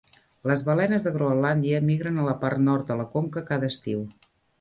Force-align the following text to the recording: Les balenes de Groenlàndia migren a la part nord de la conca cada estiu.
Les 0.51 0.61
balenes 0.69 1.03
de 1.07 1.11
Groenlàndia 1.17 1.81
migren 1.89 2.17
a 2.21 2.25
la 2.29 2.33
part 2.45 2.63
nord 2.69 2.89
de 2.93 2.97
la 3.03 3.05
conca 3.13 3.45
cada 3.51 3.71
estiu. 3.75 4.03